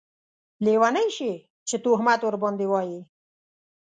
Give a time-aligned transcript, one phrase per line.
[0.65, 1.33] لیونۍ شې
[1.67, 3.01] چې تهمت ورباندې واېې